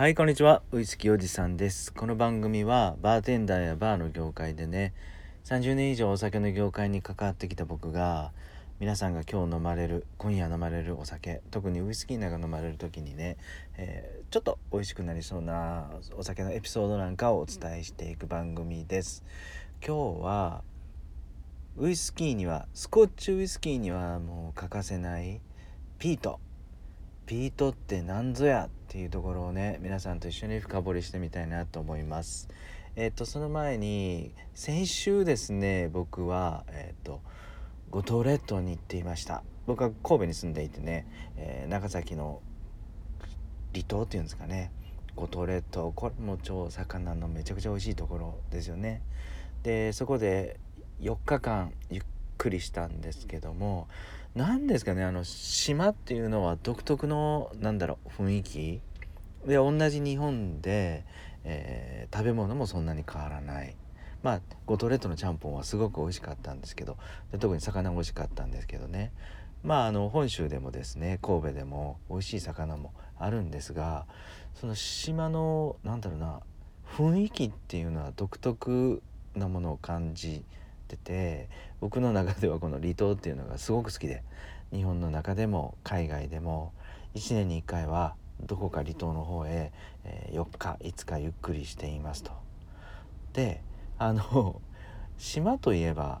[0.00, 0.62] はいこんにちは。
[0.72, 1.92] ウイスキーおじさんです。
[1.92, 4.94] この番組はバーテンダーやバーの業界でね
[5.44, 8.32] 30年以上お酒の業界に関わってきた僕が
[8.78, 13.36] 皆さんが今日飲まれる今夜飲まれるお酒特にウイスキーなんか飲まれる時にね、
[13.76, 19.22] えー、ちょっと美味しくなりそうなお酒のエピソードなんかをお伝えしていく番組です。
[19.86, 20.62] 今日は
[21.76, 25.42] ウイスキーにはスコッチウイスキーにはもう欠かせない
[25.98, 26.40] ピート。
[27.30, 28.64] ピートって何ぞや？
[28.66, 32.48] っていうところをね皆さんと一緒に深掘りしてみたいなと思います。
[32.96, 37.20] えっ、ー、とその前に先週ですね僕はえっ、ー、と
[37.92, 39.44] 五島列島に行っていました。
[39.68, 42.40] 僕は神戸に住んでいてね、えー、長崎の
[43.72, 44.72] 離島っていうんですかね。
[45.14, 45.92] 五島列島。
[45.92, 49.02] これも超魚のめちゃくちゃ美味しいところですよね。
[49.62, 50.58] でそこで
[51.00, 52.02] 4日間ゆっ
[52.38, 53.86] くりしたんですけども
[54.34, 58.80] 何ですかねあの島っていうのは独特のなんだろう雰囲気？
[59.46, 61.04] で同じ日本で、
[61.44, 63.74] えー、食べ物もそんなに変わらない。
[64.22, 66.98] まあ五島列島のちゃんぽんはすごく美味しかったんですけど
[67.32, 69.12] で特に魚も美味しかったんですけどね。
[69.64, 74.06] まああの本州でもですね神戸でも美味しい魚もあるんですが
[74.54, 76.40] その島のなんだろうな
[76.96, 79.02] 雰囲気っていうのは独特
[79.34, 80.44] なものを感じ
[80.94, 81.48] ってて
[81.80, 84.22] 僕の中ではこの離島っていうのがすごく好きで
[84.72, 86.72] 日本の中でも海外でも
[87.14, 89.70] 1年に1回はどこか離島の方へ、
[90.04, 92.32] え4日5日ゆっくりしていますと。
[93.34, 93.62] で
[93.98, 94.60] あの
[95.18, 96.20] 島といえば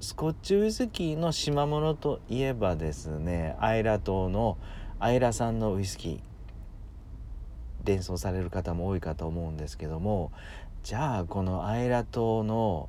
[0.00, 4.56] スコッチウイスキーの島物といえばですねアイラ島の
[4.98, 6.20] アイラ産のウイスキー
[7.84, 10.32] 連想される方も多いかと思うんですけども
[10.82, 12.88] じゃあこのアイラ島の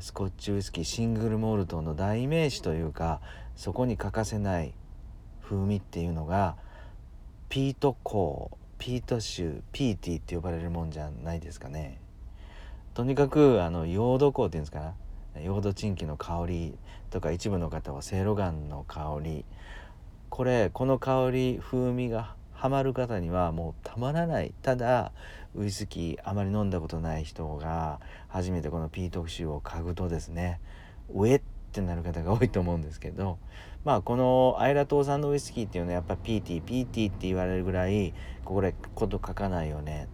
[0.00, 3.20] スコッチウイスキーシングルモルトの代名詞というか
[3.56, 4.74] そこに欠かせない
[5.42, 6.56] 風味っていうのが
[7.48, 12.00] ピート香ピート臭ピーティーって呼ばれるもんじゃないですかね。
[12.94, 14.94] とにかくあのヨード香っていうんですか
[15.34, 16.78] なヨードチンキの香り
[17.10, 19.44] とか一部の方はセイロガンの香り
[20.30, 24.54] これこの香り風味がハマる方にはもうたまらない。
[24.62, 25.12] ただ
[25.54, 30.62] ウイスキーあまり飲んだことない人が初めてこの P 特集を嗅ぐとですね
[31.10, 31.42] ウェっ
[31.72, 33.38] てなる方が多いと思うんですけど
[33.84, 38.14] まあこのアイラ島産のウイスキーっていうのはやっぱ PTPT って言われるぐらい
[38.46, 40.08] これこと書かないよね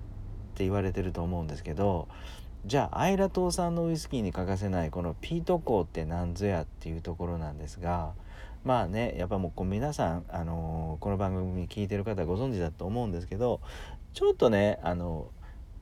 [0.55, 2.09] って言われてると思うんですけど
[2.67, 8.13] じゃあアイラ島産のウイスキーに欠かせないこのピート香って何ぞやっていうところなんですが
[8.65, 13.61] まあねやっぱもうこう皆さん、あのー、この番組に聞いてる方ご存知だと思うんですけど
[14.13, 15.29] ちょっとね、あの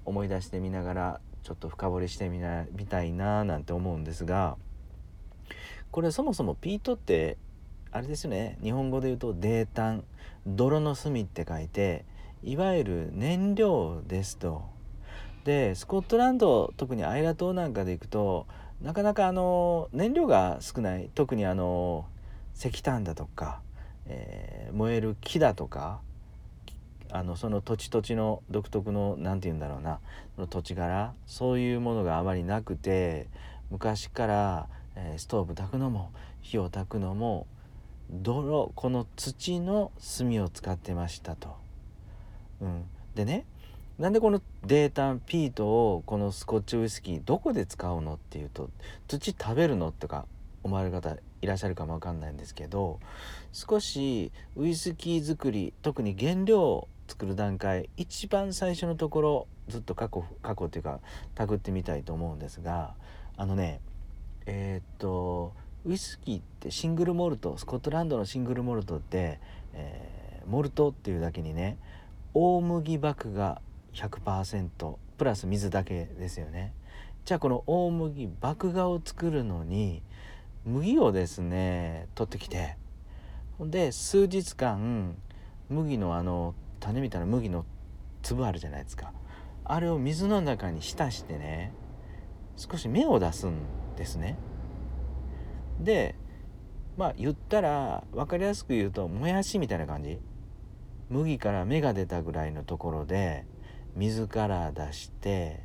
[0.04, 4.56] 思い出してみながらちょっと深掘りしてみなみたいななんて思うんですが
[5.90, 7.38] これそもそもピートって
[7.90, 10.04] あれですよね日本語で言うと泥炭
[10.46, 12.04] 泥の炭って書いて
[12.44, 14.77] いわゆる燃料ですと。
[15.48, 18.46] でスコットランド特にアイラ島なんかで行くと
[18.82, 22.04] なかなかあの燃料が少ない特にあの
[22.54, 23.62] 石炭だとか、
[24.04, 26.00] えー、燃える木だとか
[27.10, 30.00] あのその土地土地の独特の何て言うんだろうな
[30.50, 33.26] 土地柄そういうものがあまりなくて
[33.70, 36.10] 昔から、えー、ストーブ炊くのも
[36.42, 37.46] 火を炊くのも
[38.10, 41.56] 泥この土の炭を使ってましたと。
[42.60, 42.84] うん、
[43.14, 43.46] でね
[43.98, 48.70] なんでこのデータピートをこのスコッチウイスキーどこで使うのっていうと
[49.08, 50.26] 土食べるのとか
[50.62, 53.00] 思われる方いらっしゃるかもわかんないんですけど
[53.52, 61.00] 少しウイスキー作り特に原料を作る段階一番最初のところずっと過去過去っていうか
[61.34, 62.94] たぐってみたいと思うんですが
[63.36, 63.80] あのね
[64.46, 65.54] えー、っと
[65.84, 69.40] ウイスキーってシングルモルトスコットランドのシングルモルトって、
[69.74, 71.78] えー、モルトっていうだけにね
[72.34, 73.58] 大麦麦芽
[73.98, 76.72] 100%プラス水だけですよね。
[77.24, 80.02] じゃあこの大麦麦芽を作るのに
[80.64, 82.76] 麦をですね取ってきて
[83.58, 85.16] ほんで数日間
[85.68, 87.66] 麦のあの種みたいな麦の
[88.22, 89.12] 粒あるじゃないですか。
[89.64, 91.72] あれを水の中に浸してね
[92.56, 93.54] 少し芽を出すん
[93.96, 94.38] ですね。
[95.80, 96.14] で
[96.96, 100.20] まあ言ったら分かりやすく言うともやしみたいな感じ。
[101.10, 103.44] 麦から芽が出たぐらいのところで
[103.96, 105.62] 水から出して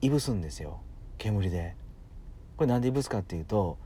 [0.00, 0.80] いぶすんですよ。
[1.18, 1.76] 煙で。
[2.56, 3.78] これなんでいぶすかっていうと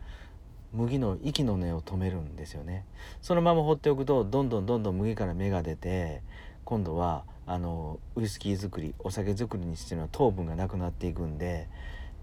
[0.72, 2.84] 麦の息の根を止めるんですよね。
[3.22, 6.22] そのまま放っておくとどんどんどんどん麦から芽が出て
[6.64, 11.68] 今度はあのウイスキー作りお酒作りにしては糖分がなくなっていくんで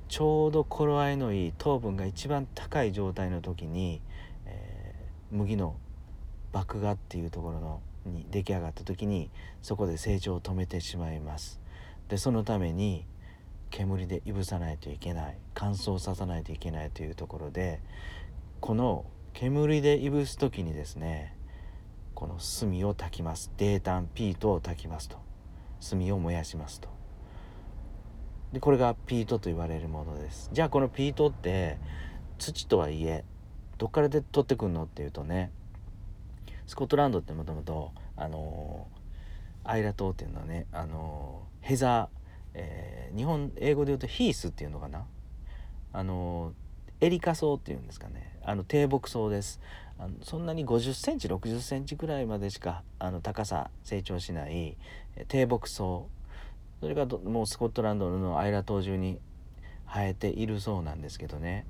[0.08, 4.02] ちょうど頃合いのいい糖分が一番高い状態の時に、
[4.46, 5.76] えー、麦の
[6.54, 9.30] 麦芽っていうところのに出来上がった時に
[9.62, 11.60] そこで成長を止めてしまいます。
[12.10, 13.06] でそのために
[13.72, 17.82] 煙でいぶさないといけない乾燥させないといけないというところで
[18.62, 21.36] この煙でいぶす時にですね
[22.14, 23.52] この炭を焚きます。
[23.58, 25.18] 泥炭ピートを焚きますと。
[25.88, 26.90] 炭を燃やしますと。
[28.54, 30.50] でこれがピートと言われるものです。
[30.54, 31.78] じゃあこのピートって
[32.38, 33.26] 土とはいえ
[33.78, 35.52] どっからで取ってくんのっていうとね
[36.68, 38.88] スコットランドってもともとあの
[39.64, 42.18] アイラ島っていうのはねあのヘザー、
[42.56, 45.06] えー、日本英語で言うとヒースっていうのかな？
[45.94, 46.54] あの
[47.02, 48.38] エリカ草っていうんですかね。
[48.44, 49.60] あの低木草です。
[49.98, 54.78] あのそんなに50センチ60センチぐらいまでしかあの高さ成長しない
[55.30, 56.10] 低木草そ
[56.82, 59.20] れがもうスコットランドのアイラ島中に
[59.88, 61.66] 生えているそうなんですけどね。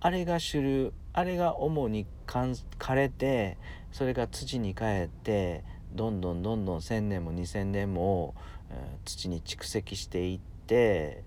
[0.00, 3.56] あれが主流あれが主に枯れて
[3.92, 8.34] それが土に帰ってどんどんどんどん1,000年も2,000年も、
[8.70, 11.24] えー、土に蓄積していって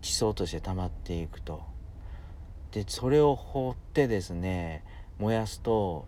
[0.00, 1.62] 地層として溜まっていくと。
[2.72, 4.84] でそれを放ってですね
[5.18, 6.06] 燃やすと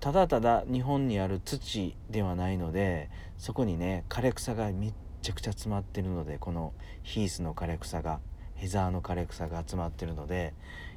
[0.00, 8.20] ただただ日本にある土ではないのでそこにね枯れ草がめっちゃくちゃ詰まってるのでこのヒースの枯れ草が
[8.64, 10.54] ヘザーの枯れ草が集まってるので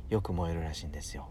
[0.07, 1.27] よく燃えるらしいんですよ。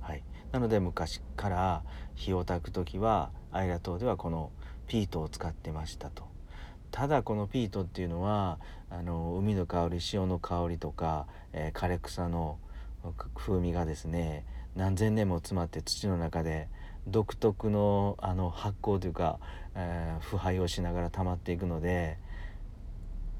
[0.00, 1.82] はい、なので昔から
[2.14, 4.50] 火を焚く時はアイラ島ではこの
[4.86, 6.24] ピートを使ってましたと。
[6.90, 8.58] ただこのピートっていうのは
[8.88, 12.58] あの海の香り潮の香りとか、えー、枯れ草の
[13.34, 16.68] 風味がですね何千年も詰まって土の中で
[17.06, 19.38] 独特のあの発酵というか、
[19.74, 22.16] えー、腐敗をしながら溜まっていくので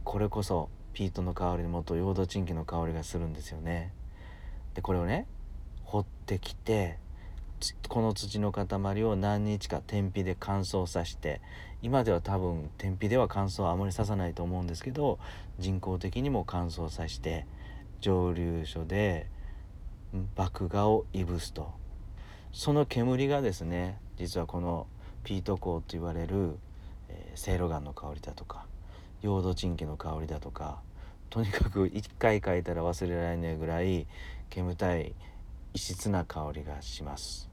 [0.04, 3.92] これこそピートの香りもとヨードチンキの香りがするんですよね。
[4.74, 5.26] でこれをね
[5.84, 6.98] 掘ってきて
[7.88, 11.40] この土の塊を何日か天日で乾燥させて
[11.82, 15.18] 今では多分天日では乾燥はあまりささないと思うんですけど
[15.58, 17.46] 人工的にも乾燥させて
[18.00, 19.28] 蒸留所で
[20.36, 21.72] 麦芽をいぶすと
[22.52, 24.86] その煙がですね実はこの
[25.24, 26.56] ピート香と言われる、
[27.08, 28.66] えー、セイロガンの香りだとか
[29.22, 30.80] ヨードチンケの香りだとか
[31.30, 34.06] とにかく一回嗅いだら忘れられないぐらい
[34.50, 35.14] 煙たい
[35.72, 37.50] 異質な香りがします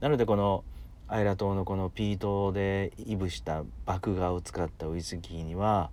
[0.00, 0.64] なのでこの
[1.08, 5.90] アイラ島のこのピートでいぶした麦芽を使ったウイスキーには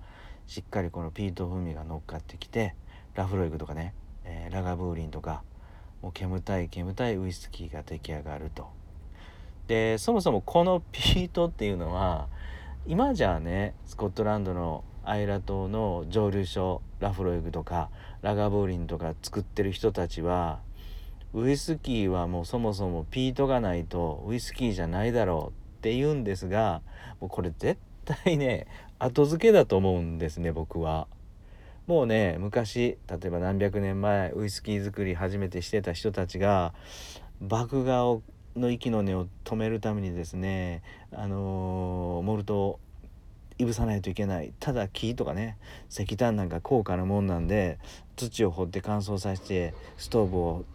[0.47, 2.75] しっかりこのピート風味が乗っかってきて
[3.15, 3.93] ラフロイグとかね、
[4.25, 5.43] えー、ラガブーリンとか
[6.01, 8.69] もう煙たい煙たいウイスキーが出来上がると。
[9.67, 12.27] でそもそもこのピートっていうのは
[12.85, 17.89] 今じゃあねスコットランドのアイラ島の蒸留所ラフロイグとか
[18.21, 20.59] ラガブーリンとか作ってる人たちは
[21.33, 26.81] ウイスキーはもうそもそもピートがないとウイスキーじゃないだろうって言うんですが
[27.19, 28.67] もうこれ絶対ね
[28.99, 31.07] 後付けだと思うんですね僕は。
[31.85, 36.73] もうね昔例えば何百年前ウイスキー作り初めてしてた人たちが
[37.41, 38.21] 麦芽を
[38.55, 42.79] の息の根を止めるためにですねあのー、モルトを
[43.63, 44.53] いぶさないといけない。
[44.59, 45.57] ただ木とかね
[45.89, 47.79] 石炭なんか高価なもんなんで
[48.15, 50.65] 土を掘って乾燥させてストーブを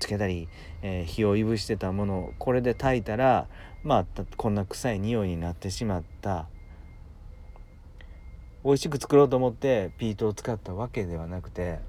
[0.00, 0.48] つけたり、
[0.82, 3.48] えー、火をいぶしてたものをこれで炊いたら
[3.82, 4.06] まあ
[4.36, 6.46] こんな臭い匂いになってしまった。
[8.64, 11.80] 美味しく作ろうと思ってピートを使ったわけではなくて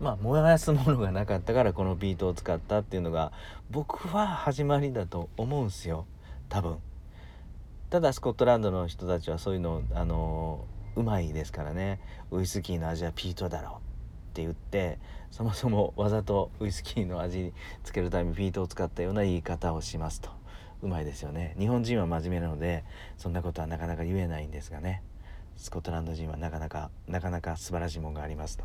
[0.00, 3.30] まあ燃やすものがなかったからこのピートを使ったっていうのが
[3.70, 6.06] 僕は始まりだと思うんすよ。
[6.48, 6.78] 多分。
[7.94, 10.64] ただスコットランドの人たちはそういうのあの
[10.96, 12.00] うまいですからね。
[12.32, 13.78] ウイスキーの味はピートだろうっ
[14.34, 14.98] て言って
[15.30, 17.52] そもそもわざとウイスキーの味に
[17.84, 20.30] つけるためにピートを使ったような言い方をしますと。
[20.82, 21.54] うまいですよね。
[21.56, 22.82] 日本人は真面目なので
[23.16, 25.04] そんなことはなかなか言えないんですがね。
[25.56, 28.64] スコットランド人はなかなかなかなか素晴らしいものがありますと。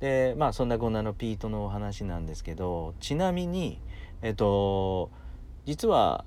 [0.00, 3.82] でまあそんなこんなのピートのお話なんですけどちなみに
[4.22, 5.10] えっと
[5.66, 6.24] 実は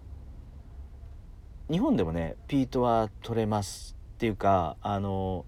[1.70, 5.46] 日本でもねピートは取れますっていうかあの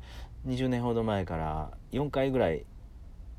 [0.48, 2.66] 20年ほど前から4回ぐらい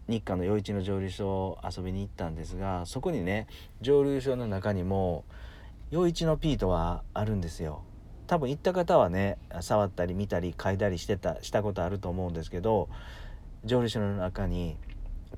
[0.08, 3.46] 日韓の余市の蒸留所を遊びに行ったんですがそこにね
[3.82, 5.24] 蒸留所の中にも
[5.92, 7.82] 余市のピートはあるんですよ。
[8.26, 12.88] 多分行った方はね触ったり見たり嗅いだりしてたしたことあると思うんですけど
[13.64, 14.76] 蒸留所の中に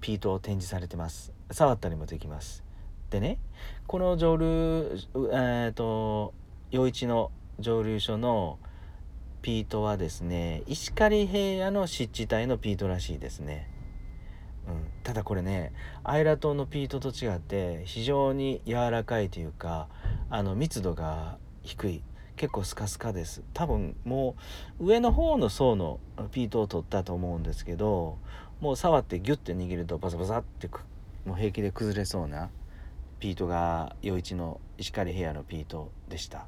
[0.01, 1.33] ピートを展示されてます。
[1.51, 2.63] 触ったりもできます。
[3.11, 3.39] でね
[3.87, 4.99] この蒸留
[5.33, 6.35] えっ、ー、と
[6.75, 8.59] 余市の蒸留所の
[9.43, 13.69] ピートはですね石狩平野の湿地帯のピートらしいですね。
[14.67, 14.87] うん。
[15.03, 19.89] ただこれねアイラ島のピートと違って非常に柔らかいというか
[20.31, 22.03] あの密度が低い。
[22.37, 23.43] 結構スカスカです。
[23.53, 24.37] 多分も
[24.81, 26.01] う上の方の層の
[26.31, 28.17] ピートを取ったと思うんですけど
[28.61, 30.69] もう触ってギュッて握るとバサバサって
[31.27, 32.51] もう平気で崩れそうな
[33.21, 36.47] ピートが余一の石狩ヘアのピートでした。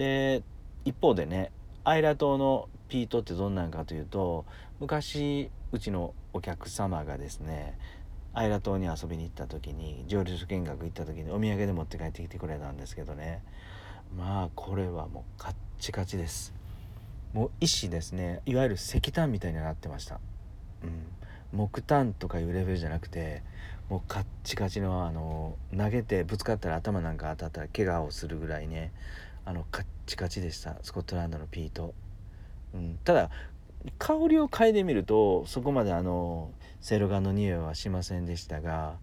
[0.00, 0.42] で
[0.86, 1.52] 一方でね
[1.84, 4.46] アイラ島のピートってどんなんかというと
[4.80, 7.76] 昔うちのお客様がですね
[8.32, 13.42] アイラ島に遊びに行った時に上流見学行った時にお土産で持って帰ってきてくれたんですけどね。
[14.16, 16.54] まあこれはもうカッチカチです。
[17.34, 20.18] もう石ですねいわゆる石炭みたいになってました、
[20.82, 21.06] うん、
[21.52, 23.42] 木炭とかいうレベルじゃなくて
[23.88, 28.92] もうカッチカチのあの投げてぶつかったら頭なんか当たったら怪我をするぐらいね
[29.44, 30.76] あのカッチカチでした。
[30.82, 31.94] スコットランドのピート、
[32.74, 33.30] うん、ただ
[33.98, 38.96] 香りを嗅いでみるとそこまであのセロガンの匂いはしませんでしたが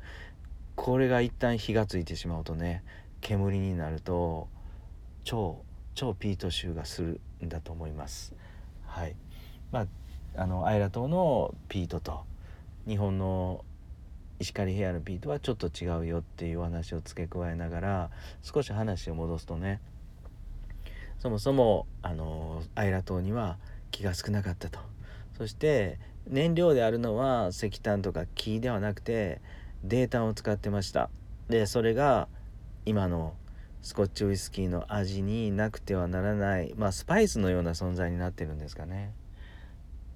[0.76, 2.84] これが一旦火がついてしまうとね
[3.22, 4.48] 煙になると
[5.24, 5.64] 超
[5.96, 8.36] 超ピート臭がするんだと思います。
[8.86, 9.16] はい。
[9.72, 12.24] まあ、あのアイラ島のピートと
[12.88, 13.66] 日本の
[14.40, 18.10] 石狩ヘアのピートはちょっと違うよっていうお話を付け加えながら
[18.44, 19.82] 少し話を戻すとね
[21.20, 23.58] そもそもあのアイラ島には
[23.92, 24.80] 木が少なかったと。
[25.38, 29.42] そして燃料であるのは石炭とか木ではなくて
[29.84, 31.10] データを使ってました。
[31.50, 32.28] でそれが
[32.86, 33.34] 今の
[33.82, 39.14] スコッチウイスキーの味になくてはならないまあスパイスのような存在になってるんですかね。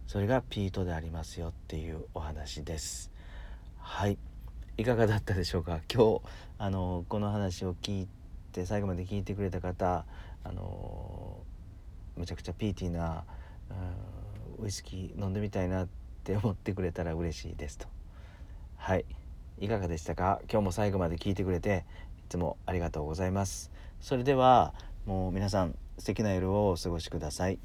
[0.08, 3.12] それがピートでありますよっていうお話です。
[3.78, 4.18] はい。
[4.78, 5.80] いかがだったでしょうか？
[5.94, 6.22] 今日
[6.58, 8.08] あのこの話を聞い
[8.52, 10.06] て最後まで聞いてくれた方
[10.44, 11.40] あの
[12.16, 13.24] むちゃくちゃピーティーな
[14.60, 15.88] ウイスキー飲んでみたいなっ
[16.24, 17.88] て思ってくれたら嬉しいですと。
[18.78, 19.06] はい。
[19.60, 20.42] いかがでしたか？
[20.52, 21.86] 今日も最後まで聞いてくれて
[22.26, 23.72] いつもありがとうございます。
[24.00, 24.74] それでは
[25.06, 27.60] もう皆さん素敵な夜をお過ごしください。